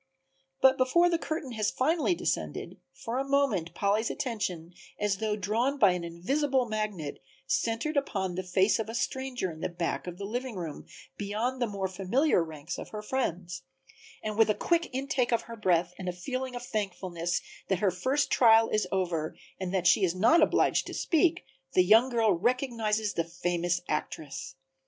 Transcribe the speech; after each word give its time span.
But 0.61 0.79
before 0.79 1.09
the 1.11 1.19
curtain 1.19 1.51
has 1.51 1.69
finally 1.69 2.15
descended, 2.15 2.79
for 2.91 3.19
a 3.19 3.23
moment 3.23 3.75
Polly's 3.75 4.09
attention, 4.09 4.73
as 4.99 5.17
though 5.17 5.35
drawn 5.35 5.77
by 5.77 5.91
an 5.91 6.03
invisible 6.03 6.65
magnet, 6.67 7.21
centered 7.45 7.95
upon 7.95 8.33
the 8.33 8.41
face 8.41 8.79
of 8.79 8.89
a 8.89 8.95
stranger 8.95 9.51
in 9.51 9.59
the 9.61 9.69
back 9.69 10.07
of 10.07 10.17
the 10.17 10.25
living 10.25 10.55
room 10.55 10.87
beyond 11.17 11.61
the 11.61 11.67
more 11.67 11.87
familiar 11.87 12.43
ranks 12.43 12.79
of 12.79 12.89
her 12.89 13.03
friends; 13.03 13.61
and 14.23 14.39
with 14.39 14.49
a 14.49 14.55
quick 14.55 14.89
intake 14.91 15.31
of 15.31 15.43
her 15.43 15.55
breath 15.55 15.93
and 15.99 16.09
a 16.09 16.13
feeling 16.13 16.55
of 16.55 16.65
thankfulness 16.65 17.39
that 17.67 17.77
her 17.77 17.91
first 17.91 18.31
trial 18.31 18.69
is 18.69 18.87
over 18.91 19.37
and 19.59 19.71
that 19.71 19.85
she 19.85 20.03
is 20.03 20.15
not 20.15 20.41
obliged 20.41 20.87
to 20.87 20.95
speak, 20.95 21.45
the 21.73 21.83
young 21.83 22.09
girl 22.09 22.31
recognizes 22.33 23.13
the 23.13 23.23
famous 23.23 23.81
actress. 23.87 24.55